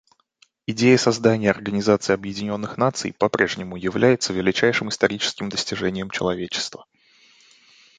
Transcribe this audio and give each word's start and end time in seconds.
Идея 0.65 0.97
создания 0.97 1.51
Организации 1.51 2.13
Объединенных 2.13 2.75
Наций 2.75 3.13
по-прежнему 3.13 3.75
является 3.77 4.33
величайшим 4.33 4.89
историческим 4.89 5.49
достижением 5.49 6.09
человечества. 6.09 6.87